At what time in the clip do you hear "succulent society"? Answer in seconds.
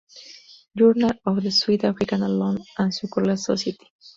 2.91-3.85